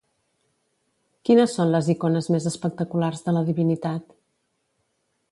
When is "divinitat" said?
3.53-4.09